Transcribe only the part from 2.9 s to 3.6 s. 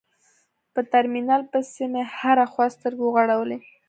وغړولې.